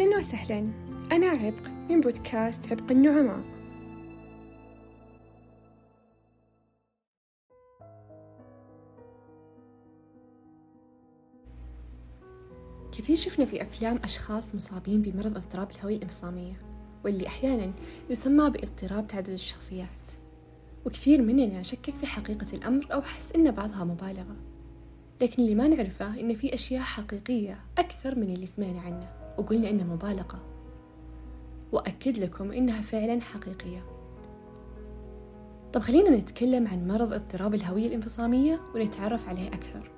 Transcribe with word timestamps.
أهلا 0.00 0.16
وسهلا. 0.16 0.58
أنا 1.12 1.26
عبق 1.26 1.68
من 1.90 2.00
بودكاست 2.00 2.72
عبق 2.72 2.90
النعماء. 2.90 3.40
كثير 12.92 13.16
شفنا 13.16 13.44
في 13.44 13.62
أفلام 13.62 14.00
أشخاص 14.04 14.54
مصابين 14.54 15.02
بمرض 15.02 15.36
اضطراب 15.36 15.70
الهوية 15.70 15.96
الإنفصامية 15.96 16.54
واللي 17.04 17.26
أحيانا 17.26 17.72
يسمى 18.10 18.50
باضطراب 18.50 19.06
تعدد 19.06 19.28
الشخصيات. 19.28 19.88
وكثير 20.86 21.22
مننا 21.22 21.62
شكك 21.62 21.94
في 22.00 22.06
حقيقة 22.06 22.46
الأمر 22.52 22.86
أو 22.92 23.02
حس 23.02 23.32
إن 23.32 23.50
بعضها 23.50 23.84
مبالغة. 23.84 24.36
لكن 25.20 25.42
اللي 25.42 25.54
ما 25.54 25.68
نعرفه 25.68 26.20
إن 26.20 26.34
في 26.34 26.54
أشياء 26.54 26.82
حقيقية 26.82 27.60
أكثر 27.78 28.14
من 28.14 28.34
اللي 28.34 28.46
سمعنا 28.46 28.80
عنه. 28.80 29.17
وقلنا 29.38 29.70
إنها 29.70 29.84
مبالغة. 29.84 30.42
وأكد 31.72 32.18
لكم 32.18 32.52
إنها 32.52 32.82
فعلا 32.82 33.20
حقيقية. 33.20 33.84
طب 35.72 35.80
خلينا 35.80 36.10
نتكلم 36.10 36.68
عن 36.68 36.88
مرض 36.88 37.12
اضطراب 37.12 37.54
الهوية 37.54 37.86
الانفصامية 37.86 38.60
ونتعرف 38.74 39.28
عليه 39.28 39.48
أكثر. 39.48 39.90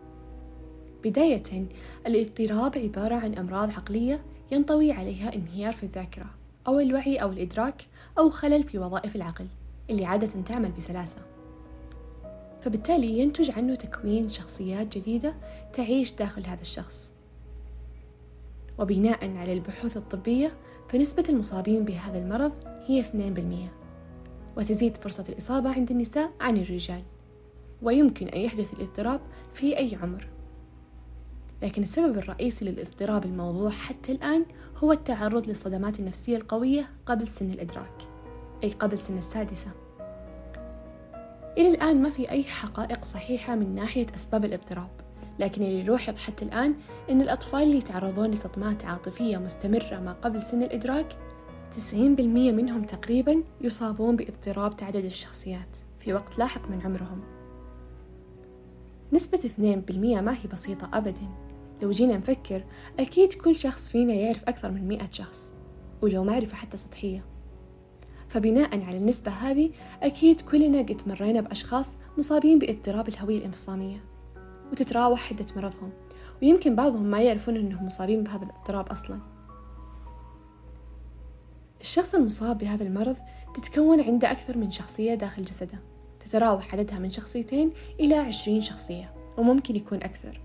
بداية 1.04 1.68
الاضطراب 2.06 2.78
عبارة 2.78 3.14
عن 3.14 3.34
أمراض 3.34 3.70
عقلية 3.70 4.20
ينطوي 4.52 4.92
عليها 4.92 5.34
انهيار 5.34 5.72
في 5.72 5.82
الذاكرة 5.82 6.26
أو 6.66 6.80
الوعي 6.80 7.16
أو 7.16 7.32
الإدراك 7.32 7.86
أو 8.18 8.30
خلل 8.30 8.62
في 8.64 8.78
وظائف 8.78 9.16
العقل 9.16 9.46
اللي 9.90 10.04
عادة 10.04 10.42
تعمل 10.42 10.72
بسلاسة. 10.72 11.16
فبالتالي 12.60 13.18
ينتج 13.18 13.50
عنه 13.50 13.74
تكوين 13.74 14.28
شخصيات 14.28 14.98
جديدة 14.98 15.34
تعيش 15.72 16.12
داخل 16.12 16.46
هذا 16.46 16.60
الشخص. 16.60 17.12
وبناء 18.78 19.36
على 19.36 19.52
البحوث 19.52 19.96
الطبية 19.96 20.52
فنسبة 20.88 21.24
المصابين 21.28 21.84
بهذا 21.84 22.18
المرض 22.18 22.52
هي 22.86 23.02
2% 23.02 23.70
وتزيد 24.56 24.96
فرصة 24.96 25.24
الإصابة 25.28 25.70
عند 25.70 25.90
النساء 25.90 26.30
عن 26.40 26.56
الرجال. 26.56 27.02
ويمكن 27.82 28.28
أن 28.28 28.40
يحدث 28.40 28.72
الاضطراب 28.72 29.20
في 29.52 29.78
أي 29.78 29.98
عمر. 30.02 30.28
لكن 31.62 31.82
السبب 31.82 32.18
الرئيسي 32.18 32.64
للاضطراب 32.64 33.24
الموضوع 33.24 33.70
حتى 33.70 34.12
الآن 34.12 34.46
هو 34.76 34.92
التعرض 34.92 35.46
للصدمات 35.46 36.00
النفسية 36.00 36.36
القوية 36.36 36.90
قبل 37.06 37.28
سن 37.28 37.50
الإدراك 37.50 38.02
أي 38.64 38.70
قبل 38.70 39.00
سن 39.00 39.18
السادسة. 39.18 39.70
إلى 41.58 41.68
الآن 41.68 42.02
ما 42.02 42.10
في 42.10 42.30
أي 42.30 42.44
حقائق 42.44 43.04
صحيحة 43.04 43.54
من 43.54 43.74
ناحية 43.74 44.06
أسباب 44.14 44.44
الاضطراب. 44.44 44.90
لكن 45.40 45.62
اللي 45.62 45.80
يلوحظ 45.80 46.16
حتى 46.16 46.44
الآن 46.44 46.74
إن 47.10 47.20
الأطفال 47.20 47.62
اللي 47.62 47.76
يتعرضون 47.76 48.30
لصدمات 48.30 48.84
عاطفية 48.84 49.38
مستمرة 49.38 50.00
ما 50.00 50.12
قبل 50.12 50.42
سن 50.42 50.62
الإدراك 50.62 51.16
90% 51.72 51.94
منهم 51.94 52.82
تقريبا 52.82 53.42
يصابون 53.60 54.16
باضطراب 54.16 54.76
تعدد 54.76 55.04
الشخصيات 55.04 55.78
في 55.98 56.14
وقت 56.14 56.38
لاحق 56.38 56.70
من 56.70 56.80
عمرهم. 56.82 57.20
نسبة 59.12 59.38
2% 59.38 60.20
ما 60.20 60.32
هي 60.32 60.48
بسيطة 60.52 60.90
أبدا. 60.92 61.28
لو 61.82 61.90
جينا 61.90 62.16
نفكر 62.16 62.64
أكيد 62.98 63.32
كل 63.32 63.56
شخص 63.56 63.88
فينا 63.88 64.14
يعرف 64.14 64.44
أكثر 64.44 64.70
من 64.70 64.88
مئة 64.88 65.08
شخص 65.12 65.52
ولو 66.02 66.24
معرفة 66.24 66.56
حتى 66.56 66.76
سطحية. 66.76 67.24
فبناء 68.28 68.84
على 68.84 68.98
النسبة 68.98 69.30
هذه 69.30 69.70
أكيد 70.02 70.40
كلنا 70.40 70.78
قد 70.78 71.00
مرينا 71.06 71.40
بأشخاص 71.40 71.90
مصابين 72.18 72.58
باضطراب 72.58 73.08
الهوية 73.08 73.38
الانفصامية. 73.38 74.09
وتتراوح 74.72 75.20
حدة 75.20 75.46
مرضهم. 75.56 75.92
ويمكن 76.42 76.76
بعضهم 76.76 77.02
ما 77.02 77.22
يعرفون 77.22 77.56
أنهم 77.56 77.86
مصابين 77.86 78.24
بهذا 78.24 78.44
الاضطراب 78.44 78.88
أصلا. 78.88 79.20
الشخص 81.80 82.14
المصاب 82.14 82.58
بهذا 82.58 82.82
المرض 82.82 83.16
تتكون 83.54 84.00
عنده 84.00 84.30
أكثر 84.30 84.58
من 84.58 84.70
شخصية 84.70 85.14
داخل 85.14 85.44
جسده. 85.44 85.78
تتراوح 86.20 86.74
عددها 86.74 86.98
من 86.98 87.10
شخصيتين 87.10 87.72
إلى 88.00 88.14
عشرين 88.14 88.60
شخصية 88.60 89.14
وممكن 89.38 89.76
يكون 89.76 90.02
أكثر. 90.02 90.40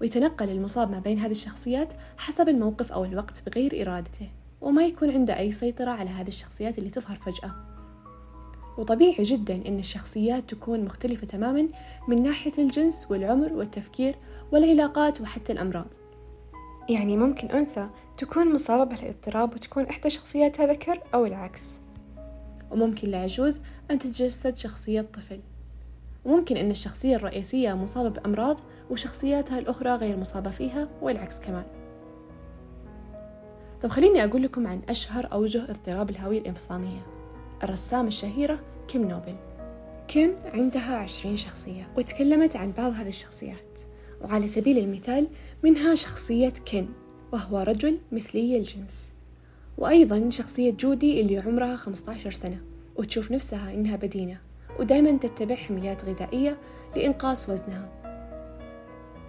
ويتنقل 0.00 0.50
المصاب 0.50 0.90
ما 0.90 0.98
بين 0.98 1.18
هذه 1.18 1.30
الشخصيات 1.30 1.92
حسب 2.18 2.48
الموقف 2.48 2.92
أو 2.92 3.04
الوقت 3.04 3.42
بغير 3.48 3.82
إرادته 3.82 4.28
وما 4.60 4.86
يكون 4.86 5.10
عنده 5.10 5.38
أي 5.38 5.52
سيطرة 5.52 5.90
على 5.90 6.10
هذه 6.10 6.28
الشخصيات 6.28 6.78
اللي 6.78 6.90
تظهر 6.90 7.16
فجأة. 7.16 7.73
وطبيعي 8.78 9.22
جدا 9.22 9.68
أن 9.68 9.78
الشخصيات 9.78 10.50
تكون 10.50 10.84
مختلفة 10.84 11.26
تماما 11.26 11.68
من 12.08 12.22
ناحية 12.22 12.52
الجنس 12.58 13.06
والعمر 13.10 13.52
والتفكير 13.52 14.14
والعلاقات 14.52 15.20
وحتى 15.20 15.52
الأمراض. 15.52 15.86
يعني 16.88 17.16
ممكن 17.16 17.48
أنثى 17.50 17.88
تكون 18.18 18.54
مصابة 18.54 18.96
بالاضطراب 18.96 19.54
وتكون 19.54 19.84
إحدى 19.84 20.10
شخصياتها 20.10 20.66
ذكر 20.66 21.00
أو 21.14 21.26
العكس. 21.26 21.80
وممكن 22.70 23.10
لعجوز 23.10 23.60
أن 23.90 23.98
تتجسد 23.98 24.56
شخصية 24.56 25.00
طفل. 25.00 25.40
وممكن 26.24 26.56
أن 26.56 26.70
الشخصية 26.70 27.16
الرئيسية 27.16 27.74
مصابة 27.74 28.08
بأمراض 28.08 28.60
وشخصياتها 28.90 29.58
الأخرى 29.58 29.90
غير 29.90 30.16
مصابة 30.16 30.50
فيها 30.50 30.88
والعكس 31.02 31.40
كمان. 31.40 31.64
طب 33.82 33.88
خليني 33.88 34.24
أقول 34.24 34.42
لكم 34.42 34.66
عن 34.66 34.82
أشهر 34.88 35.32
أوجه 35.32 35.70
اضطراب 35.70 36.10
الهوية 36.10 36.38
الانفصامية. 36.38 37.13
الرسامة 37.62 38.08
الشهيرة 38.08 38.60
كيم 38.88 39.08
نوبل. 39.08 39.36
كيم 40.08 40.34
عندها 40.54 40.96
عشرين 40.96 41.36
شخصية 41.36 41.88
وتكلمت 41.96 42.56
عن 42.56 42.72
بعض 42.72 42.92
هذه 42.92 43.08
الشخصيات 43.08 43.80
وعلى 44.22 44.48
سبيل 44.48 44.78
المثال 44.78 45.28
منها 45.62 45.94
شخصية 45.94 46.48
كين 46.48 46.88
وهو 47.32 47.58
رجل 47.58 47.98
مثلي 48.12 48.56
الجنس 48.56 49.10
وأيضا 49.78 50.28
شخصية 50.30 50.70
جودي 50.70 51.20
اللي 51.20 51.38
عمرها 51.38 51.76
15 51.76 52.30
سنة 52.30 52.60
وتشوف 52.96 53.30
نفسها 53.30 53.74
إنها 53.74 53.96
بدينة 53.96 54.38
ودائما 54.78 55.18
تتبع 55.18 55.54
حميات 55.54 56.04
غذائية 56.04 56.58
لإنقاص 56.96 57.48
وزنها. 57.48 57.88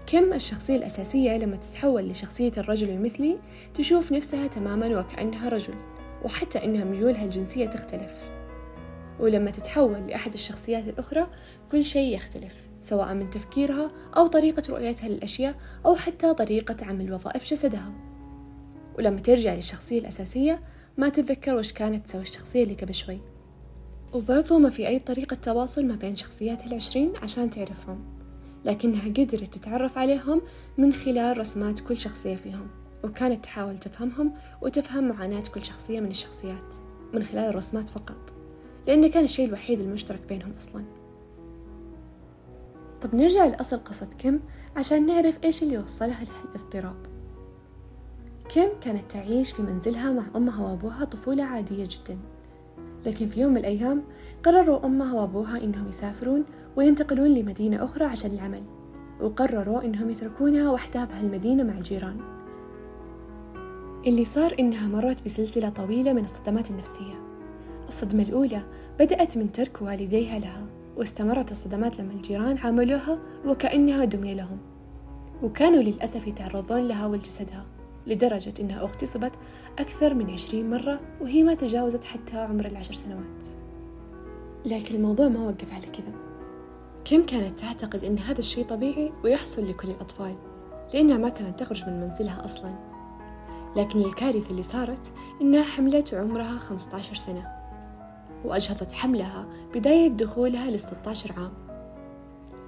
كم 0.08 0.34
الشخصية 0.34 0.76
الأساسية 0.76 1.38
لما 1.38 1.56
تتحول 1.56 2.08
لشخصية 2.08 2.52
الرجل 2.58 2.90
المثلي 2.90 3.40
تشوف 3.74 4.12
نفسها 4.12 4.48
تماما 4.48 5.00
وكأنها 5.00 5.50
رجل. 5.50 5.74
وحتى 6.24 6.66
إنها 6.66 6.84
ميولها 6.84 7.26
الجنسية 7.26 7.66
تختلف. 7.66 8.30
ولما 9.20 9.52
تتحول 9.52 10.08
لأحد 10.08 10.34
الشخصيات 10.34 10.88
الأخرى 10.88 11.28
كل 11.72 11.86
شيء 11.86 12.16
يختلف 12.16 12.70
سواء 12.82 13.14
من 13.14 13.30
تفكيرها 13.30 13.92
أو 14.18 14.28
طريقة 14.28 14.64
رؤيتها 14.70 15.10
للأشياء 15.10 15.56
أو 15.86 15.96
حتى 15.96 16.34
طريقة 16.34 16.86
عمل 16.86 17.14
وظائف 17.14 17.46
جسدها. 17.52 17.92
ولما 18.98 19.20
ترجع 19.20 19.56
للشخصية 19.56 20.00
الأساسية 20.00 20.62
ما 20.98 21.10
تتذكر 21.10 21.56
وش 21.56 21.74
كانت 21.74 22.06
تسوي 22.06 22.22
الشخصية 22.22 22.64
اللي 22.64 22.74
قبل 22.76 22.96
شوي. 22.96 23.20
وبرضو 24.14 24.60
ما 24.60 24.70
في 24.70 24.88
أي 24.88 25.00
طريقة 25.00 25.36
تواصل 25.36 25.86
ما 25.86 25.96
بين 25.96 26.16
شخصيات 26.16 26.68
العشرين 26.68 27.14
عشان 27.16 27.50
تعرفهم 27.50 28.16
لكنها 28.66 29.10
قدرت 29.10 29.54
تتعرف 29.54 29.98
عليهم 29.98 30.42
من 30.78 30.94
خلال 30.94 31.38
رسمات 31.38 31.80
كل 31.80 31.98
شخصية 31.98 32.36
فيهم. 32.36 32.85
وكانت 33.06 33.44
تحاول 33.44 33.78
تفهمهم 33.78 34.34
وتفهم 34.62 35.08
معاناة 35.08 35.44
كل 35.54 35.66
شخصية 35.66 36.00
من 36.00 36.10
الشخصيات 36.10 36.76
من 37.14 37.24
خلال 37.24 37.50
الرسمات 37.50 37.90
فقط 37.90 38.34
لأنه 38.88 39.08
كان 39.08 39.24
الشيء 39.24 39.48
الوحيد 39.48 39.80
المشترك 39.80 40.22
بينهم 40.30 40.54
أصلا. 40.58 40.84
طب 43.02 43.16
نرجع 43.16 43.46
لأصل 43.46 43.78
قصة 43.78 44.06
كيم 44.06 44.42
عشان 44.76 45.06
نعرف 45.06 45.40
إيش 45.44 45.64
اللي 45.64 45.78
وصلها 45.78 46.24
لهالاضطراب. 46.24 46.96
كيم 48.50 48.70
كانت 48.82 49.12
تعيش 49.12 49.52
في 49.52 49.62
منزلها 49.62 50.12
مع 50.12 50.24
أمها 50.36 50.66
وأبوها 50.66 51.06
طفولة 51.06 51.44
عادية 51.44 51.88
جدا. 51.90 52.18
لكن 53.06 53.28
في 53.28 53.42
يوم 53.42 53.52
من 53.52 53.58
الأيام 53.58 54.04
قرروا 54.44 54.86
أمها 54.86 55.14
وأبوها 55.14 55.64
إنهم 55.64 55.88
يسافرون 55.88 56.46
وينتقلون 56.76 57.34
لمدينة 57.34 57.84
أخرى 57.84 58.06
عشان 58.06 58.32
العمل 58.32 58.64
وقرروا 59.22 59.84
إنهم 59.84 60.10
يتركونها 60.10 60.72
وحدها 60.72 61.06
بهالمدينة 61.06 61.64
مع 61.64 61.78
الجيران. 61.78 62.45
اللي 64.06 64.26
صار 64.26 64.56
إنها 64.60 64.88
مرت 64.88 65.26
بسلسلة 65.26 65.70
طويلة 65.70 66.14
من 66.14 66.24
الصدمات 66.24 66.70
النفسية. 66.70 67.14
الصدمة 67.88 68.24
الأولى 68.24 68.64
بدأت 69.00 69.38
من 69.38 69.52
ترك 69.52 69.82
والديها 69.82 70.40
لها 70.40 70.68
واستمرت 70.98 71.52
الصدمات 71.52 72.00
لما 72.00 72.14
الجيران 72.14 72.58
عاملوها 72.58 73.20
وكأنها 73.46 74.06
دمية 74.06 74.34
لهم. 74.34 74.58
وكانوا 75.44 75.82
للأسف 75.82 76.28
يتعرضون 76.28 76.88
لها 76.88 77.08
ولجسدها 77.08 77.66
لدرجة 78.08 78.54
إنها 78.60 78.82
اغتصبت 78.82 79.32
أكثر 79.80 80.14
من 80.14 80.30
عشرين 80.30 80.70
مرة 80.70 81.00
وهي 81.22 81.44
ما 81.44 81.54
تجاوزت 81.54 82.04
حتى 82.04 82.38
عمر 82.38 82.66
العشر 82.66 82.94
سنوات. 82.94 83.46
لكن 84.66 84.96
الموضوع 84.96 85.28
ما 85.28 85.48
وقف 85.48 85.74
على 85.74 85.86
كذا. 85.86 86.14
كيم 87.06 87.26
كانت 87.26 87.60
تعتقد 87.60 88.04
إن 88.04 88.20
هذا 88.20 88.40
الشيء 88.40 88.66
طبيعي 88.66 89.12
ويحصل 89.24 89.70
لكل 89.70 89.90
الأطفال؟ 89.90 90.36
لأنها 90.94 91.18
ما 91.18 91.30
كانت 91.30 91.60
تخرج 91.60 91.84
من 91.90 92.02
منزلها 92.02 92.46
أصلا. 92.46 92.95
لكن 93.76 94.02
الكارثة 94.02 94.52
اللي 94.52 94.64
صارت 94.64 95.14
إنها 95.42 95.64
حملت 95.64 96.14
وعمرها 96.14 96.58
15 96.58 97.16
سنة 97.16 97.56
وأجهضت 98.46 98.92
حملها 98.92 99.48
بداية 99.74 100.08
دخولها 100.08 100.72
ل 100.72 100.80
16 100.80 101.34
عام. 101.38 101.54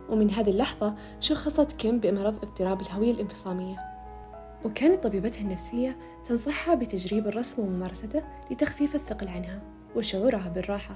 ومن 0.10 0.32
هذه 0.32 0.50
اللحظة 0.50 0.96
شخصت 1.20 1.72
كيم 1.72 2.00
بمرض 2.00 2.36
اضطراب 2.36 2.82
الهوية 2.82 3.12
الانفصامية. 3.12 3.78
وكانت 4.66 5.04
طبيبتها 5.04 5.42
النفسية 5.42 5.98
تنصحها 6.26 6.76
بتجريب 6.76 7.28
الرسم 7.28 7.62
وممارسته 7.62 8.24
لتخفيف 8.52 8.96
الثقل 8.96 9.28
عنها 9.28 9.62
وشعورها 9.96 10.50
بالراحة. 10.50 10.96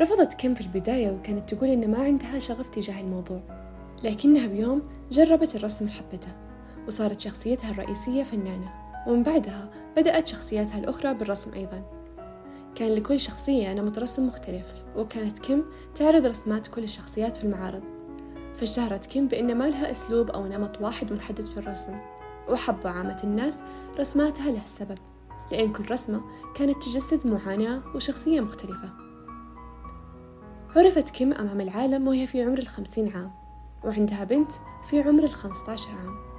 رفضت 0.00 0.34
كيم 0.34 0.54
في 0.54 0.60
البداية 0.60 1.10
وكانت 1.10 1.54
تقول 1.54 1.68
إن 1.68 1.90
ما 1.90 2.02
عندها 2.02 2.38
شغف 2.38 2.68
تجاه 2.68 3.00
الموضوع 3.00 3.40
لكنها 4.02 4.46
بيوم 4.46 4.82
جربت 5.10 5.56
الرسم 5.56 5.86
وحبته. 5.86 6.51
وصارت 6.86 7.20
شخصيتها 7.20 7.70
الرئيسية 7.70 8.22
فنانة 8.22 8.72
ومن 9.06 9.22
بعدها 9.22 9.70
بدأت 9.96 10.26
شخصياتها 10.26 10.78
الأخرى 10.78 11.14
بالرسم 11.14 11.54
أيضا. 11.54 11.82
كان 12.74 12.92
لكل 12.92 13.20
شخصية 13.20 13.72
نمط 13.72 13.98
رسم 13.98 14.26
مختلف 14.26 14.84
وكانت 14.96 15.38
كيم 15.38 15.64
تعرض 15.94 16.26
رسمات 16.26 16.66
كل 16.66 16.82
الشخصيات 16.82 17.36
في 17.36 17.44
المعارض. 17.44 17.82
فاشتهرت 18.56 19.06
كيم 19.06 19.28
بأن 19.28 19.58
ما 19.58 19.70
لها 19.70 19.90
أسلوب 19.90 20.30
أو 20.30 20.46
نمط 20.46 20.80
واحد 20.80 21.12
محدد 21.12 21.44
في 21.44 21.56
الرسم 21.56 22.00
وحبوا 22.48 22.90
عامة 22.90 23.20
الناس 23.24 23.58
رسماتها 23.98 24.50
لهالسبب 24.50 24.98
لأن 25.52 25.72
كل 25.72 25.90
رسمة 25.90 26.20
كانت 26.54 26.82
تجسد 26.82 27.26
معاناة 27.26 27.82
وشخصية 27.94 28.40
مختلفة. 28.40 28.90
عرفت 30.76 31.10
كيم 31.10 31.32
أمام 31.32 31.60
العالم 31.60 32.08
وهي 32.08 32.26
في 32.26 32.42
عمر 32.42 32.58
الخمسين 32.58 33.12
عام 33.16 33.32
وعندها 33.84 34.24
بنت 34.24 34.52
في 34.82 35.02
عمر 35.02 35.24
الخمسة 35.24 35.72
عشر 35.72 35.90
عام. 35.90 36.31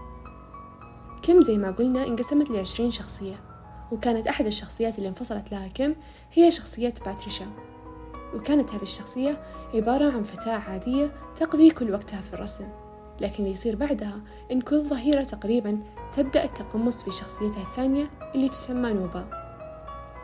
كيم 1.23 1.41
زي 1.41 1.57
ما 1.57 1.71
قلنا 1.71 2.07
انقسمت 2.07 2.49
لعشرين 2.49 2.91
شخصية 2.91 3.35
وكانت 3.91 4.27
أحد 4.27 4.45
الشخصيات 4.45 4.97
اللي 4.97 5.09
انفصلت 5.09 5.51
لها 5.51 5.67
كيم 5.67 5.95
هي 6.33 6.51
شخصية 6.51 6.93
باتريشا. 7.05 7.45
وكانت 8.35 8.71
هذه 8.71 8.81
الشخصية 8.81 9.41
عبارة 9.75 10.11
عن 10.11 10.23
فتاة 10.23 10.51
عادية 10.51 11.11
تقضي 11.35 11.69
كل 11.69 11.91
وقتها 11.91 12.21
في 12.21 12.33
الرسم 12.33 12.67
لكن 13.21 13.47
يصير 13.47 13.75
بعدها 13.75 14.21
إن 14.51 14.61
كل 14.61 14.83
ظهيرة 14.83 15.23
تقريبا 15.23 15.79
تبدأ 16.17 16.43
التقمص 16.43 17.03
في 17.03 17.11
شخصيتها 17.11 17.61
الثانية 17.61 18.09
اللي 18.35 18.49
تسمى 18.49 18.93
نوبا. 18.93 19.25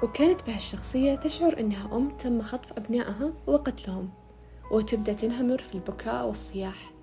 وكانت 0.03 0.41
بهالشخصية 0.47 1.15
تشعر 1.15 1.59
إنها 1.59 1.97
أم 1.97 2.09
تم 2.09 2.41
خطف 2.41 2.73
أبنائها 2.73 3.33
وقتلهم 3.47 4.09
وتبدأ 4.71 5.13
تنهمر 5.13 5.61
في 5.61 5.75
البكاء 5.75 6.27
والصياح. 6.27 6.98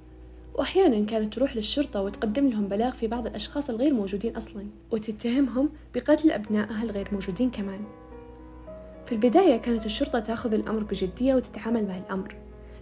وأحيانا 0.56 1.06
كانت 1.06 1.34
تروح 1.34 1.56
للشرطة 1.56 2.02
وتقدم 2.02 2.48
لهم 2.48 2.68
بلاغ 2.68 2.92
في 2.92 3.06
بعض 3.06 3.26
الأشخاص 3.26 3.70
الغير 3.70 3.94
موجودين 3.94 4.36
أصلا 4.36 4.66
وتتهمهم 4.90 5.70
بقتل 5.94 6.30
أبنائها 6.30 6.82
الغير 6.82 7.08
موجودين 7.12 7.50
كمان. 7.50 7.80
في 9.06 9.12
البداية 9.12 9.56
كانت 9.56 9.86
الشرطة 9.86 10.18
تأخذ 10.18 10.54
الأمر 10.54 10.82
بجدية 10.82 11.34
وتتعامل 11.34 11.88
مع 11.88 11.98
الأمر 11.98 12.36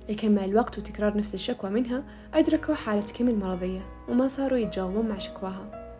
لكن 0.09 0.35
مع 0.35 0.45
الوقت 0.45 0.79
وتكرار 0.79 1.17
نفس 1.17 1.35
الشكوى 1.35 1.71
منها 1.71 2.05
أدركوا 2.35 2.75
حالة 2.75 3.03
كيم 3.03 3.29
المرضية 3.29 3.87
وما 4.09 4.29
صاروا 4.29 4.59
يتجاوبون 4.59 5.09
مع 5.09 5.19
شكواها. 5.19 5.95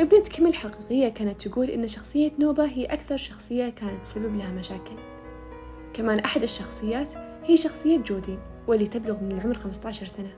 ابنة 0.00 0.22
كيم 0.22 0.46
الحقيقية 0.46 1.08
كانت 1.08 1.46
تقول 1.48 1.70
إن 1.70 1.88
شخصية 1.88 2.32
نوبة 2.38 2.64
هي 2.64 2.84
أكثر 2.84 3.16
شخصية 3.16 3.68
كانت 3.68 4.02
تسبب 4.02 4.36
لها 4.36 4.52
مشاكل. 4.52 4.96
كمان 5.94 6.18
أحد 6.18 6.42
الشخصيات 6.42 7.08
هي 7.44 7.56
شخصية 7.56 7.98
جودي. 7.98 8.38
واللي 8.68 8.86
تبلغ 8.86 9.20
من 9.20 9.32
العمر 9.32 9.54
15 9.54 10.06
سنة. 10.06 10.32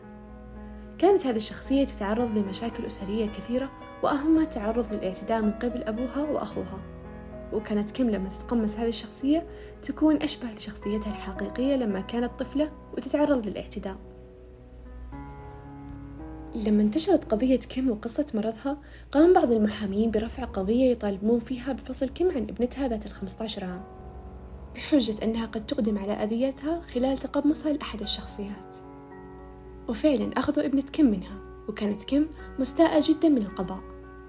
كانت 0.98 1.26
هذه 1.26 1.36
الشخصية 1.36 1.84
تتعرض 1.84 2.38
لمشاكل 2.38 2.86
أسرية 2.86 3.26
كثيرة 3.26 3.70
وأهمها 4.02 4.42
التعرض 4.42 4.92
للاعتداء 4.92 5.42
من 5.42 5.52
قبل 5.52 5.82
أبوها 5.82 6.30
وأخوها. 6.30 6.80
وكانت 7.52 7.90
كيم 7.90 8.10
لما 8.10 8.28
تتقمص 8.28 8.76
هذه 8.76 8.88
الشخصية 8.88 9.46
تكون 9.82 10.16
أشبه 10.16 10.48
لشخصيتها 10.52 11.10
الحقيقية 11.10 11.76
لما 11.76 12.00
كانت 12.00 12.30
طفلة 12.38 12.72
وتتعرض 12.96 13.46
للاعتداء. 13.46 13.96
لما 16.54 16.82
انتشرت 16.82 17.24
قضية 17.24 17.58
كيم 17.58 17.90
وقصة 17.90 18.26
مرضها 18.34 18.78
قام 19.12 19.32
بعض 19.32 19.52
المحامين 19.52 20.10
برفع 20.10 20.44
قضية 20.44 20.90
يطالبون 20.90 21.40
فيها 21.40 21.72
بفصل 21.72 22.08
كيم 22.08 22.30
عن 22.30 22.42
ابنتها 22.42 22.88
ذات 22.88 23.06
الخمسة 23.06 23.44
عشر 23.44 23.64
عام. 23.64 23.95
بحجة 24.76 25.24
أنها 25.24 25.46
قد 25.46 25.66
تقدم 25.66 25.98
على 25.98 26.12
أذيتها 26.12 26.80
خلال 26.80 27.18
تقمصها 27.18 27.72
لأحد 27.72 28.00
الشخصيات. 28.02 28.76
وفعلا 29.88 30.30
أخذوا 30.36 30.66
ابنة 30.66 30.82
كيم 30.82 31.06
منها 31.06 31.38
وكانت 31.68 32.04
كيم 32.04 32.28
مستاءة 32.58 33.04
جدا 33.08 33.28
من 33.28 33.42
القضاء. 33.42 33.80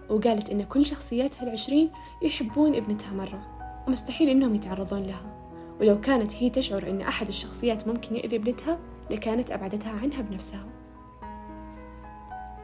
وقالت 0.09 0.49
إن 0.49 0.63
كل 0.63 0.85
شخصياتها 0.85 1.43
العشرين 1.43 1.91
يحبون 2.21 2.75
ابنتها 2.75 3.13
مرة 3.13 3.47
ومستحيل 3.87 4.29
إنهم 4.29 4.55
يتعرضون 4.55 5.03
لها. 5.03 5.51
ولو 5.81 6.01
كانت 6.01 6.35
هي 6.35 6.49
تشعر 6.49 6.89
إن 6.89 7.01
أحد 7.01 7.27
الشخصيات 7.27 7.87
ممكن 7.87 8.15
يأذي 8.15 8.35
ابنتها 8.35 8.79
لكانت 9.11 9.51
أبعدتها 9.51 9.99
عنها 9.99 10.21
بنفسها. 10.21 10.65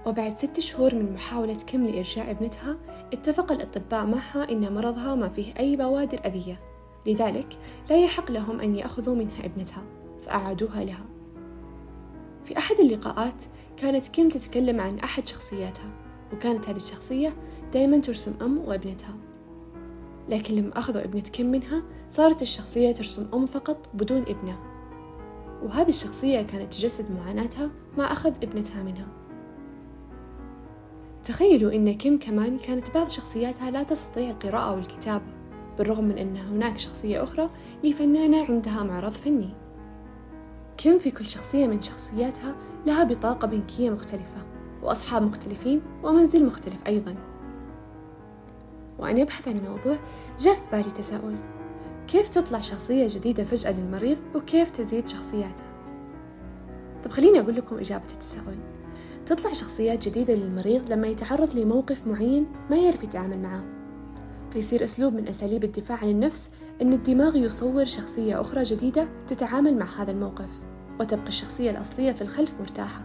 وبعد 0.05 0.37
ست 0.37 0.59
شهور 0.59 0.95
من 0.95 1.13
محاولة 1.13 1.53
كيم 1.53 1.85
لإرجاع 1.85 2.31
ابنتها 2.31 2.77
اتفق 3.13 3.51
الأطباء 3.51 4.05
معها 4.05 4.51
إن 4.51 4.73
مرضها 4.73 5.15
ما 5.15 5.29
فيه 5.29 5.53
أي 5.59 5.75
بوادر 5.75 6.19
أذية. 6.25 6.72
لذلك 7.05 7.57
لا 7.89 8.03
يحق 8.03 8.31
لهم 8.31 8.59
أن 8.59 8.75
يأخذوا 8.75 9.15
منها 9.15 9.45
ابنتها 9.45 9.83
فأعادوها 10.25 10.83
لها. 10.83 11.05
في 12.45 12.57
أحد 12.57 12.79
اللقاءات 12.79 13.43
كانت 13.77 14.07
كيم 14.07 14.29
تتكلم 14.29 14.81
عن 14.81 14.99
أحد 14.99 15.27
شخصياتها 15.27 15.89
وكانت 16.33 16.69
هذه 16.69 16.75
الشخصية 16.75 17.33
دائما 17.73 17.97
ترسم 17.97 18.33
أم 18.41 18.57
وابنتها. 18.57 19.15
لكن 20.29 20.55
لما 20.55 20.77
أخذوا 20.77 21.03
ابنة 21.03 21.21
كيم 21.21 21.51
منها 21.51 21.83
صارت 22.09 22.41
الشخصية 22.41 22.91
ترسم 22.91 23.27
أم 23.33 23.45
فقط 23.45 23.89
بدون 23.93 24.21
ابنة 24.21 24.59
وهذه 25.63 25.89
الشخصية 25.89 26.41
كانت 26.41 26.73
تجسد 26.73 27.11
معاناتها 27.11 27.69
مع 27.97 28.11
أخذ 28.11 28.33
ابنتها 28.43 28.83
منها. 28.83 29.07
تخيلوا 31.23 31.73
إن 31.73 31.93
كيم 31.93 32.19
كمان 32.19 32.57
كانت 32.57 32.91
بعض 32.91 33.07
شخصياتها 33.07 33.71
لا 33.71 33.83
تستطيع 33.83 34.29
القراءة 34.29 34.75
والكتابة. 34.75 35.32
بالرغم 35.77 36.03
من 36.03 36.17
أن 36.17 36.37
هناك 36.37 36.77
شخصية 36.77 37.23
أخرى 37.23 37.49
لفنانة 37.83 38.45
عندها 38.45 38.83
معرض 38.83 39.11
فني. 39.11 39.49
كيم 40.77 40.99
في 40.99 41.11
كل 41.11 41.29
شخصية 41.29 41.67
من 41.67 41.81
شخصياتها 41.81 42.55
لها 42.85 43.03
بطاقة 43.03 43.47
بنكية 43.47 43.89
مختلفة 43.89 44.45
وأصحاب 44.83 45.21
مختلفين 45.21 45.81
ومنزل 46.03 46.45
مختلف 46.45 46.87
أيضا. 46.87 47.15
وأنا 48.99 49.21
أبحث 49.21 49.47
عن 49.47 49.57
الموضوع 49.57 49.97
جاء 50.39 50.53
في 50.53 50.61
بالي 50.71 50.91
تساؤل. 50.91 51.35
كيف 52.07 52.29
تطلع 52.29 52.59
شخصية 52.59 53.07
جديدة 53.09 53.43
فجأة 53.43 53.71
للمريض 53.71 54.17
وكيف 54.35 54.69
تزيد 54.69 55.07
شخصياته؟ 55.07 55.63
طب 57.03 57.11
خليني 57.11 57.39
أقول 57.39 57.55
لكم 57.55 57.77
إجابة 57.77 58.03
التساؤل. 58.11 58.57
تطلع 59.25 59.53
شخصيات 59.53 60.07
جديدة 60.09 60.33
للمريض 60.33 60.91
لما 60.91 61.07
يتعرض 61.07 61.55
لموقف 61.55 62.07
معين 62.07 62.45
ما 62.69 62.77
يعرف 62.77 63.03
يتعامل 63.03 63.39
معه. 63.39 63.63
فيصير 64.53 64.83
أسلوب 64.83 65.13
من 65.13 65.27
أساليب 65.27 65.63
الدفاع 65.63 65.97
عن 65.97 66.09
النفس 66.09 66.49
أن 66.81 66.93
الدماغ 66.93 67.35
يصور 67.35 67.85
شخصية 67.85 68.41
أخرى 68.41 68.63
جديدة 68.63 69.07
تتعامل 69.27 69.77
مع 69.77 69.85
هذا 69.85 70.11
الموقف 70.11 70.49
وتبقى 70.99 71.27
الشخصية 71.27 71.71
الأصلية 71.71 72.11
في 72.11 72.21
الخلف 72.21 72.55
مرتاحة. 72.59 73.01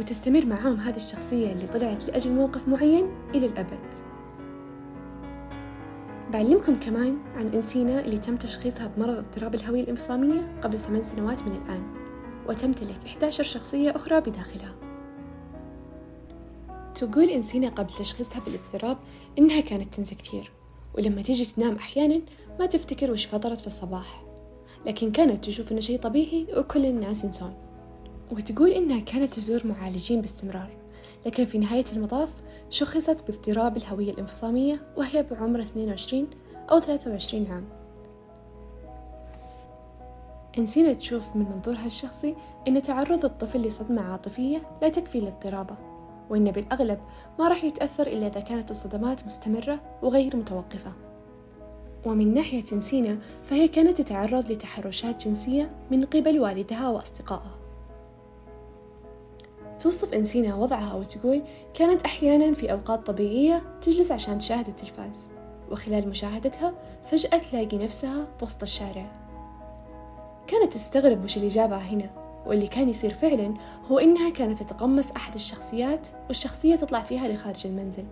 وتستمر 0.00 0.46
معاهم 0.46 0.76
هذه 0.76 0.96
الشخصية 0.96 1.52
اللي 1.52 1.66
طلعت 1.66 2.08
لأجل 2.08 2.32
موقف 2.32 2.68
معين 2.68 3.06
إلى 3.34 3.46
الأبد. 3.46 3.94
بعلمكم 6.32 6.76
كمان 6.76 7.16
عن 7.36 7.46
إنسينا 7.46 8.00
اللي 8.00 8.18
تم 8.18 8.36
تشخيصها 8.36 8.86
بمرض 8.96 9.16
اضطراب 9.16 9.54
الهوية 9.54 9.82
الإنفصامية 9.82 10.60
قبل 10.62 10.78
ثمان 10.78 11.02
سنوات 11.02 11.42
من 11.42 11.52
الآن 11.52 11.82
وتمتلك 12.48 12.98
11 13.06 13.44
شخصية 13.44 13.90
أخرى 13.90 14.20
بداخلها. 14.20 14.87
تقول 16.98 17.28
إنسينا 17.30 17.68
قبل 17.68 17.90
تشخيصها 17.94 18.40
بالاضطراب 18.40 18.98
إنها 19.38 19.60
كانت 19.60 19.94
تنسى 19.94 20.14
كثير 20.14 20.52
ولما 20.94 21.22
تيجي 21.22 21.44
تنام 21.44 21.76
أحيانا 21.76 22.20
ما 22.60 22.66
تفتكر 22.66 23.10
وش 23.10 23.24
فطرت 23.24 23.60
في 23.60 23.66
الصباح. 23.66 24.24
لكن 24.86 25.12
كانت 25.12 25.44
تشوف 25.44 25.72
إنه 25.72 25.80
شيء 25.80 25.98
طبيعي 25.98 26.46
وكل 26.56 26.86
الناس 26.86 27.24
ينسون. 27.24 27.54
وتقول 28.32 28.70
إنها 28.70 29.00
كانت 29.00 29.34
تزور 29.34 29.66
معالجين 29.66 30.20
باستمرار 30.20 30.70
لكن 31.26 31.44
في 31.44 31.58
نهاية 31.58 31.84
المطاف 31.92 32.32
شخصت 32.70 33.26
باضطراب 33.26 33.76
الهوية 33.76 34.10
الانفصامية 34.10 34.80
وهي 34.96 35.22
بعمر 35.22 35.60
22 35.60 36.26
أو 36.70 36.80
23 36.80 37.46
عام. 37.46 37.68
نسينا 40.58 40.92
تشوف 40.92 41.22
من 41.34 41.44
منظورها 41.44 41.86
الشخصي 41.86 42.34
أن 42.68 42.82
تعرض 42.82 43.24
الطفل 43.24 43.62
لصدمة 43.62 44.02
عاطفية 44.02 44.62
لا 44.82 44.88
تكفي 44.88 45.20
لاضطرابه. 45.20 45.87
وإن 46.30 46.50
بالأغلب 46.50 46.98
ما 47.38 47.48
راح 47.48 47.64
يتأثر 47.64 48.06
إلا 48.06 48.26
إذا 48.26 48.40
كانت 48.40 48.70
الصدمات 48.70 49.26
مستمرة 49.26 49.80
وغير 50.02 50.36
متوقفة. 50.36 50.92
ومن 52.06 52.34
ناحية 52.34 52.64
نسينا 52.72 53.18
فهي 53.44 53.68
كانت 53.68 54.00
تتعرض 54.00 54.52
لتحرشات 54.52 55.26
جنسية 55.26 55.70
من 55.90 56.04
قبل 56.04 56.40
والدها 56.40 56.88
وأصدقائها. 56.88 57.58
توصف 59.78 60.14
إنسينا 60.14 60.54
وضعها 60.54 60.94
وتقول 60.94 61.42
كانت 61.74 62.02
أحيانا 62.02 62.54
في 62.54 62.72
أوقات 62.72 63.06
طبيعية 63.06 63.62
تجلس 63.82 64.12
عشان 64.12 64.38
تشاهد 64.38 64.68
التلفاز. 64.68 65.30
وخلال 65.70 66.08
مشاهدتها 66.08 66.72
فجأة 67.06 67.38
تلاقي 67.38 67.78
نفسها 67.78 68.26
بوسط 68.40 68.62
الشارع. 68.62 69.12
كانت 70.46 70.72
تستغرب 70.72 71.24
وش 71.24 71.36
اللي 71.36 71.48
جابها 71.48 71.78
هنا. 71.78 72.27
واللي 72.48 72.66
كان 72.66 72.88
يصير 72.88 73.14
فعلا 73.14 73.54
هو 73.90 73.98
إنها 73.98 74.30
كانت 74.30 74.62
تتقمص 74.62 75.10
أحد 75.10 75.34
الشخصيات 75.34 76.08
والشخصية 76.28 76.76
تطلع 76.76 77.02
فيها 77.02 77.28
لخارج 77.28 77.66
المنزل. 77.66 78.04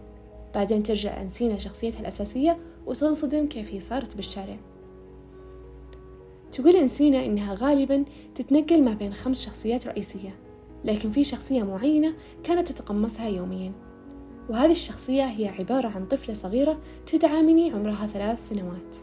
بعدين 0.54 0.82
ترجع 0.82 1.22
أنسينا 1.22 1.58
شخصيتها 1.58 2.00
الأساسية 2.00 2.58
وتنصدم 2.86 3.46
كيف 3.46 3.74
هي 3.74 3.80
صارت 3.80 4.16
بالشارع. 4.16 4.56
تقول 6.52 6.76
أنسينا 6.76 7.24
إنها 7.24 7.54
غالبا 7.54 8.04
تتنقل 8.34 8.82
ما 8.82 8.94
بين 8.94 9.14
خمس 9.14 9.44
شخصيات 9.44 9.86
رئيسية 9.86 10.34
لكن 10.84 11.10
في 11.10 11.24
شخصية 11.24 11.62
معينة 11.62 12.14
كانت 12.44 12.68
تتقمصها 12.68 13.28
يوميا. 13.28 13.72
وهذه 14.48 14.72
الشخصية 14.72 15.24
هي 15.24 15.48
عبارة 15.48 15.88
عن 15.88 16.06
طفلة 16.06 16.34
صغيرة 16.34 16.78
تدعى 17.06 17.42
مني 17.42 17.70
عمرها 17.70 18.06
ثلاث 18.06 18.48
سنوات. 18.48 18.96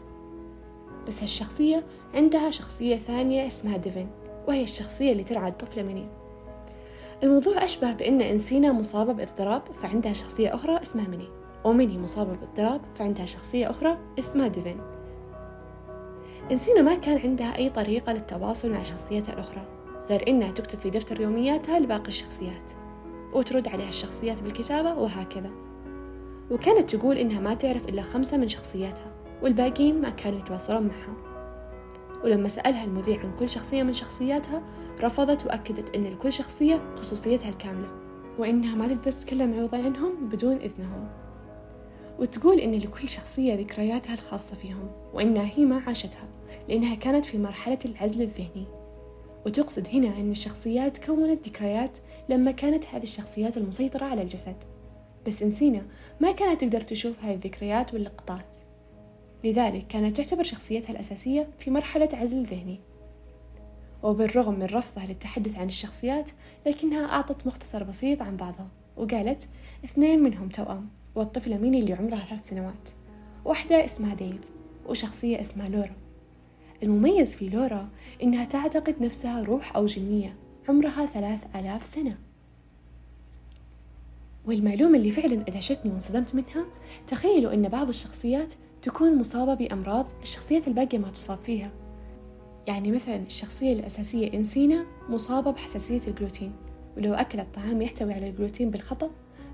بس 1.06 1.22
هالشخصية 1.22 1.84
عندها 2.14 2.50
شخصية 2.50 2.96
ثانية 2.96 3.46
اسمها 3.46 3.76
ديفن. 3.76 4.06
وهي 4.48 4.62
الشخصية 4.62 5.12
اللي 5.12 5.24
ترعى 5.24 5.48
الطفلة 5.48 5.82
مني 5.82 6.06
الموضوع 7.22 7.64
أشبه 7.64 7.92
بأن 7.92 8.20
إنسينا 8.20 8.72
مصابة 8.72 9.12
باضطراب 9.12 9.62
فعندها 9.82 10.12
شخصية 10.12 10.54
أخرى 10.54 10.82
اسمها 10.82 11.08
مني. 11.08 11.28
ومني 11.64 11.98
مصابة 11.98 12.32
باضطراب 12.32 12.80
فعندها 12.98 13.24
شخصية 13.24 13.70
أخرى 13.70 13.98
اسمها 14.18 14.48
ديفن 14.48 14.76
إنسينا 16.50 16.82
ما 16.82 16.94
كان 16.94 17.18
عندها 17.18 17.56
أي 17.56 17.70
طريقة 17.70 18.12
للتواصل 18.12 18.70
مع 18.70 18.82
شخصيتها 18.82 19.32
الأخرى 19.32 19.62
غير 20.10 20.28
إنها 20.28 20.50
تكتب 20.50 20.78
في 20.78 20.90
دفتر 20.90 21.20
يومياتها 21.20 21.78
لباقي 21.78 22.08
الشخصيات 22.08 22.72
وترد 23.32 23.68
عليها 23.68 23.88
الشخصيات 23.88 24.42
بالكتابة 24.42 24.94
وهكذا. 24.94 25.50
وكانت 26.50 26.94
تقول 26.94 27.18
إنها 27.18 27.40
ما 27.40 27.54
تعرف 27.54 27.88
إلا 27.88 28.02
خمسة 28.02 28.36
من 28.36 28.48
شخصياتها 28.48 29.12
والباقيين 29.42 30.00
ما 30.00 30.10
كانوا 30.10 30.38
يتواصلون 30.38 30.82
معها. 30.82 31.33
ولما 32.24 32.48
سألها 32.48 32.84
المذيع 32.84 33.20
عن 33.20 33.36
كل 33.38 33.48
شخصية 33.48 33.82
من 33.82 33.92
شخصياتها 33.92 34.62
رفضت 35.00 35.46
وأكدت 35.46 35.96
أن 35.96 36.04
لكل 36.04 36.32
شخصية 36.32 36.94
خصوصيتها 36.94 37.48
الكاملة 37.48 37.88
وإنها 38.38 38.74
ما 38.74 38.88
تقدر 38.88 39.12
تتكلم 39.12 39.54
عوضا 39.54 39.78
عنهم 39.78 40.28
بدون 40.28 40.56
إذنهم. 40.56 41.08
وتقول 42.18 42.58
إن 42.58 42.74
لكل 42.74 43.08
شخصية 43.08 43.54
ذكرياتها 43.54 44.14
الخاصة 44.14 44.56
فيهم 44.56 44.90
وإنها 45.14 45.50
هي 45.56 45.64
ما 45.64 45.82
عاشتها 45.86 46.28
لأنها 46.68 46.94
كانت 46.94 47.24
في 47.24 47.38
مرحلة 47.38 47.78
العزل 47.84 48.22
الذهني. 48.22 48.66
وتقصد 49.46 49.88
هنا 49.92 50.08
أن 50.08 50.30
الشخصيات 50.30 51.04
كونت 51.04 51.48
ذكريات 51.48 51.98
لما 52.28 52.50
كانت 52.50 52.84
هذه 52.86 53.02
الشخصيات 53.02 53.56
المسيطرة 53.56 54.04
على 54.04 54.22
الجسد. 54.22 54.56
بس 55.26 55.42
إنسينا 55.42 55.82
ما 56.20 56.32
كانت 56.32 56.60
تقدر 56.60 56.80
تشوف 56.80 57.24
هذه 57.24 57.34
الذكريات 57.34 57.94
واللقطات. 57.94 58.56
لذلك 59.44 59.86
كانت 59.86 60.16
تعتبر 60.16 60.42
شخصيتها 60.42 60.92
الأساسية 60.92 61.48
في 61.58 61.70
مرحلة 61.70 62.08
عزل 62.12 62.42
ذهني. 62.42 62.80
وبالرغم 64.02 64.54
من 64.54 64.66
رفضها 64.66 65.06
للتحدث 65.06 65.58
عن 65.58 65.66
الشخصيات 65.66 66.30
لكنها 66.66 67.06
أعطت 67.06 67.46
مختصر 67.46 67.82
بسيط 67.82 68.22
عن 68.22 68.36
بعضها 68.36 68.68
وقالت 68.96 69.48
اثنين 69.84 70.22
منهم 70.22 70.48
توأم 70.48 70.88
والطفلة 71.14 71.56
ميني 71.56 71.78
اللي 71.78 71.92
عمرها 71.92 72.24
ثلاث 72.28 72.48
سنوات. 72.48 72.88
واحدة 73.44 73.84
اسمها 73.84 74.14
ديف 74.14 74.50
وشخصية 74.86 75.40
اسمها 75.40 75.68
لورا. 75.68 75.96
المميز 76.82 77.36
في 77.36 77.48
لورا 77.48 77.88
إنها 78.22 78.44
تعتقد 78.44 79.02
نفسها 79.02 79.42
روح 79.42 79.76
أو 79.76 79.86
جنية 79.86 80.36
عمرها 80.68 81.06
ثلاث 81.06 81.56
آلاف 81.56 81.84
سنة. 81.84 82.18
والمعلومة 84.46 84.98
اللي 84.98 85.10
فعلا 85.10 85.40
أدهشتني 85.48 85.92
وانصدمت 85.92 86.34
منها 86.34 86.64
تخيلوا 87.06 87.54
أن 87.54 87.68
بعض 87.68 87.88
الشخصيات 87.88 88.54
تكون 88.84 89.18
مصابة 89.18 89.54
بأمراض 89.54 90.06
الشخصيات 90.22 90.68
الباقية 90.68 90.98
ما 90.98 91.10
تصاب 91.10 91.38
فيها. 91.38 91.70
يعني 92.66 92.92
مثلا 92.92 93.16
الشخصية 93.16 93.72
الأساسية 93.72 94.32
إنسينا 94.34 94.86
مصابة 95.08 95.50
بحساسية 95.50 96.00
الجلوتين 96.08 96.52
ولو 96.96 97.14
أكلت 97.14 97.46
طعام 97.54 97.82
يحتوي 97.82 98.14
على 98.14 98.28
الجلوتين 98.28 98.70
بالخطأ 98.70 99.10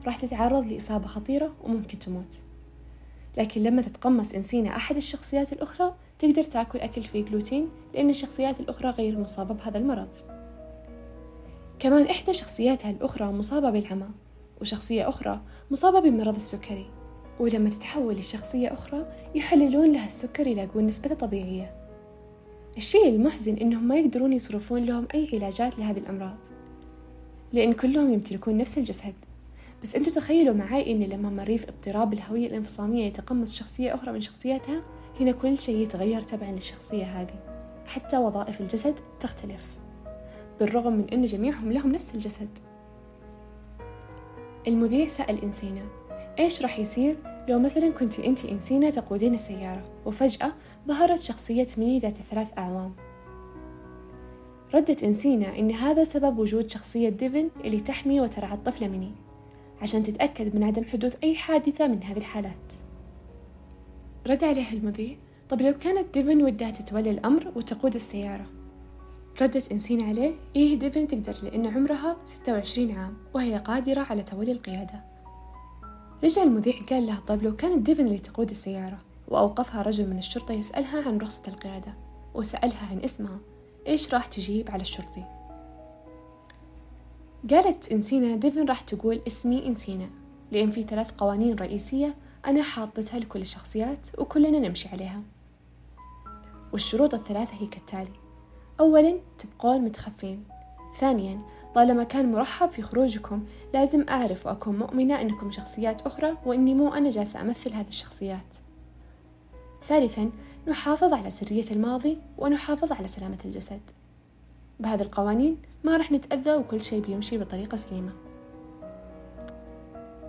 راح 0.06 0.16
تتعرض 0.16 0.72
لإصابة 0.72 1.06
خطيرة 1.06 1.52
وممكن 1.64 1.99
تموت. 1.99 2.40
لكن 3.38 3.62
لما 3.62 3.82
تتقمص 3.82 4.32
إنسينا 4.32 4.76
أحد 4.76 4.96
الشخصيات 4.96 5.52
الأخرى 5.52 5.94
تقدر 6.18 6.42
تأكل 6.42 6.78
أكل 6.78 7.02
فيه 7.02 7.25
جلوتين 7.25 7.68
لأن 7.94 8.10
الشخصيات 8.10 8.60
الأخرى 8.60 8.90
غير 8.90 9.18
مصابة 9.18 9.54
بهذا 9.54 9.78
المرض. 9.78 10.10
كمان 11.78 12.06
إحدى 12.06 12.32
شخصياتها 12.32 12.90
الأخرى 12.90 13.26
مصابة 13.26 13.70
بالعمى 13.70 14.08
وشخصية 14.60 15.08
أخرى 15.08 15.40
مصابة 15.70 16.00
بمرض 16.00 16.34
السكري. 16.34 17.00
ولما 17.40 17.70
تتحول 17.70 18.14
لشخصية 18.14 18.73
أخرى 18.73 19.06
يحللون 19.35 19.92
لها 19.92 20.06
السكر 20.06 20.47
يلاقون 20.47 20.87
نسبته 20.87 21.14
طبيعية. 21.14 21.75
الشيء 22.76 23.09
المحزن 23.09 23.54
إنهم 23.54 23.88
ما 23.88 23.99
يقدرون 23.99 24.32
يصرفون 24.32 24.85
لهم 24.85 25.09
أي 25.14 25.28
علاجات 25.32 25.78
لهذه 25.78 25.99
الأمراض. 25.99 26.37
لأن 27.52 27.73
كلهم 27.73 28.12
يمتلكون 28.12 28.56
نفس 28.56 28.78
الجسد. 28.78 29.14
بس 29.82 29.94
أنتوا 29.94 30.12
تخيلوا 30.12 30.54
معي 30.54 30.92
إن 30.92 31.02
لما 31.02 31.30
مريض 31.30 31.61
اضطراب 31.68 32.12
الهوية 32.12 32.47
الانفصامية 32.47 33.06
يتقمص 33.06 33.56
شخصية 33.56 33.94
أخرى 33.94 34.12
من 34.12 34.20
شخصياتها 34.20 34.82
هنا 35.20 35.32
كل 35.32 35.59
شيء 35.59 35.76
يتغير 35.76 36.23
تبعا 36.23 36.52
للشخصية 36.52 37.04
هذه. 37.04 37.38
حتى 37.87 38.18
وظائف 38.18 38.61
الجسد 38.61 38.94
تختلف. 39.20 39.78
بالرغم 40.61 40.92
من 40.92 41.09
أن 41.12 41.25
جميعهم 41.25 41.73
لهم 41.73 41.92
نفس 41.92 42.14
الجسد. 42.14 42.59
المذيع 44.66 45.06
سأل 45.06 45.44
إنسينا 45.44 45.82
إيش 46.38 46.62
راح 46.62 46.78
يصير 46.78 47.16
لو 47.49 47.59
مثلا 47.59 47.88
كنت 47.90 48.20
أنت 48.20 48.44
إنسينة 48.44 48.90
تقودين 48.90 49.35
السيارة 49.35 49.82
وفجأة 50.06 50.52
ظهرت 50.88 51.20
شخصية 51.20 51.66
ميني 51.78 51.99
ذات 51.99 52.16
ثلاث 52.16 52.59
أعوام. 52.59 52.92
ردت 54.75 55.02
إنسينا 55.02 55.59
إن 55.59 55.70
هذا 55.70 56.04
سبب 56.04 56.38
وجود 56.38 56.70
شخصية 56.70 57.09
ديفن 57.09 57.50
اللي 57.64 57.80
تحمي 57.80 58.20
وترعى 58.20 58.54
الطفلة 58.54 58.88
ميني 58.88 59.12
عشان 59.82 60.02
تتأكد 60.02 60.56
من 60.56 60.64
عدم 60.64 60.85
حدوث 60.85 61.16
أي 61.23 61.35
حادثة 61.35 61.87
من 61.87 62.02
هذه 62.02 62.18
الحالات. 62.18 62.73
رد 64.26 64.44
عليها 64.44 64.73
المذيع 64.73 65.16
طب 65.49 65.62
لو 65.62 65.73
كانت 65.78 66.14
ديفن 66.14 66.42
ودها 66.42 66.70
تتولي 66.70 67.11
الأمر 67.11 67.52
وتقود 67.56 67.94
السيارة؟ 67.94 68.47
ردت 69.42 69.73
إنسينا 69.73 70.02
عليه 70.02 70.32
إيه 70.56 70.78
ديفن 70.78 71.09
تقدر 71.09 71.37
لأن 71.42 71.66
عمرها 71.66 72.16
26 72.26 72.90
عام 72.90 73.14
وهي 73.35 73.56
قادرة 73.56 74.00
على 74.00 74.23
تولي 74.23 74.52
القيادة. 74.52 75.10
رجع 76.25 76.43
المذيع 76.43 76.75
قال 76.91 77.07
لها 77.07 77.21
طيب 77.27 77.43
لو 77.43 77.57
كانت 77.57 77.87
ديفن 77.87 78.07
اللي 78.07 78.19
تقود 78.19 78.50
السيارة؟ 78.50 78.99
وأوقفها 79.29 79.83
رجل 79.83 80.11
من 80.11 80.19
الشرطة 80.19 80.53
يسألها 80.53 81.09
عن 81.09 81.19
رخصة 81.19 81.43
القيادة 81.49 81.95
وسألها 82.35 82.87
عن 82.91 82.99
اسمها 83.05 83.39
إيش 83.87 84.15
راح 84.15 84.27
تجيب 84.27 84.71
على 84.71 84.83
الشرطي؟ 84.83 85.25
قالت 87.50 87.93
إنسينا 87.93 88.37
ديفن 88.37 88.67
راح 88.67 88.81
تقول 88.81 89.21
اسمي 89.27 89.67
إنسينا 89.67 90.11
لأن 90.53 90.71
في 90.71 90.83
ثلاث 90.83 91.11
قوانين 91.11 91.57
رئيسية 91.57 92.15
أنا 92.47 92.62
حاطتها 92.62 93.19
لكل 93.21 93.41
الشخصيات 93.41 94.07
وكلنا 94.19 94.59
نمشي 94.59 94.89
عليها. 94.89 95.23
والشروط 96.73 97.15
الثلاثة 97.15 97.53
هي 97.61 97.67
كالتالي 97.67 98.12
أولا 98.81 99.19
تبقون 99.39 99.81
متخفين. 99.81 100.45
ثانيا 100.99 101.41
طالما 101.75 102.05
كان 102.05 102.33
مرحب 102.33 102.71
في 102.71 102.83
خروجكم 102.83 103.45
لازم 103.75 104.07
أعرف 104.09 104.47
وأكون 104.47 104.79
مؤمنة 104.79 105.21
أنكم 105.21 105.50
شخصيات 105.50 106.03
أخرى 106.03 106.37
وإني 106.47 106.75
مو 106.75 106.95
أنا 106.95 107.11
جالسة 107.11 107.41
أمثل 107.41 107.73
هذه 107.73 107.89
الشخصيات. 107.89 108.55
ثالثا 109.89 110.31
نحافظ 110.69 111.12
على 111.12 111.31
سرية 111.31 111.71
الماضي 111.71 112.19
ونحافظ 112.39 112.93
على 112.93 113.09
سلامة 113.09 113.39
الجسد. 113.45 113.81
بهذه 114.81 115.03
القوانين 115.03 115.57
ما 115.85 115.97
راح 115.97 116.12
نتأذى 116.12 116.55
وكل 116.55 116.85
شيء 116.85 117.00
بيمشي 117.00 117.39
بطريقة 117.39 117.77
سليمة. 117.77 118.12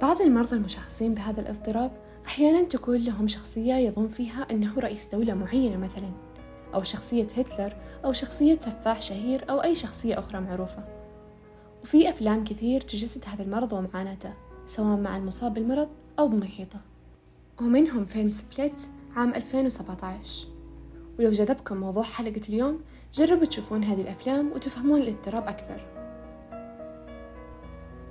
بعض 0.01 0.21
المرضى 0.21 0.55
المشخصين 0.55 1.13
بهذا 1.13 1.41
الاضطراب 1.41 1.91
أحيانا 2.25 2.63
تكون 2.63 2.97
لهم 2.97 3.27
شخصية 3.27 3.73
يظن 3.73 4.07
فيها 4.07 4.47
أنه 4.51 4.79
رئيس 4.79 5.07
دولة 5.07 5.33
معينة 5.33 5.77
مثلا 5.77 6.11
أو 6.73 6.83
شخصية 6.83 7.27
هتلر 7.37 7.75
أو 8.05 8.13
شخصية 8.13 8.59
سفاح 8.59 9.01
شهير 9.01 9.45
أو 9.49 9.63
أي 9.63 9.75
شخصية 9.75 10.19
أخرى 10.19 10.39
معروفة. 10.39 11.00
وفي 11.83 12.09
أفلام 12.09 12.43
كثير 12.43 12.81
تجسد 12.81 13.23
هذا 13.27 13.43
المرض 13.43 13.73
ومعاناته 13.73 14.33
سواء 14.65 14.97
مع 14.97 15.17
المصاب 15.17 15.53
بالمرض 15.53 15.89
أو 16.19 16.27
بمحيطه 16.27 16.79
ومنهم 17.61 18.05
فيلم 18.05 18.31
سبليت 18.31 18.81
عام 19.15 19.33
2017 19.33 20.47
ولو 21.19 21.31
جذبكم 21.31 21.77
موضوع 21.77 22.03
حلقة 22.03 22.41
اليوم 22.49 22.81
جربوا 23.13 23.45
تشوفون 23.45 23.83
هذه 23.83 24.01
الأفلام 24.01 24.51
وتفهمون 24.51 25.01
الاضطراب 25.01 25.47
أكثر. 25.47 25.85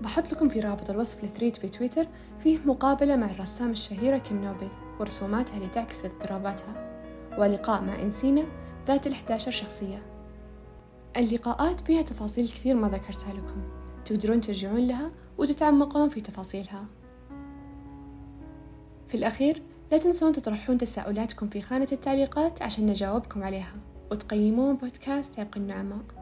بحط 0.02 0.32
لكم 0.32 0.48
في 0.48 0.60
رابط 0.60 0.90
الوصف 0.90 1.24
لثريد 1.24 1.56
في 1.56 1.68
تويتر 1.68 2.06
فيه 2.38 2.58
مقابلة 2.66 3.16
مع 3.16 3.30
الرسام 3.30 3.70
الشهيرة 3.70 4.18
كيم 4.18 4.44
نوبل 4.44 4.68
ورسوماتها 5.00 5.56
اللي 5.56 5.68
تعكس 5.68 6.04
اضطراباتها. 6.04 7.02
ولقاء 7.38 7.82
مع 7.82 8.02
إنسينا 8.02 8.44
ذات 8.86 9.06
الإحداشر 9.06 9.50
شخصية. 9.50 10.09
اللقاءات 11.16 11.80
فيها 11.80 12.02
تفاصيل 12.02 12.48
كثير 12.48 12.74
ما 12.76 12.88
ذكرتها 12.88 13.32
لكم. 13.32 13.62
تقدرون 14.04 14.40
ترجعون 14.40 14.86
لها 14.86 15.10
وتتعمقون 15.38 16.08
في 16.08 16.20
تفاصيلها. 16.20 16.84
في 19.08 19.16
الأخير 19.16 19.62
لا 19.92 19.98
تنسون 19.98 20.32
تطرحون 20.32 20.78
تساؤلاتكم 20.78 21.48
في 21.48 21.62
خانة 21.62 21.88
التعليقات 21.92 22.62
عشان 22.62 22.86
نجاوبكم 22.86 23.42
عليها 23.42 23.74
وتقيمون 24.10 24.76
بودكاست 24.76 25.40
عبق 25.40 25.56
النعماء. 25.56 26.19